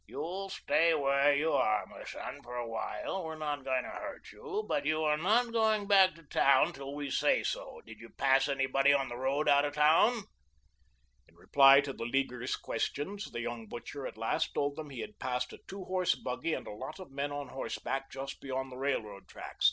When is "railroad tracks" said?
18.77-19.59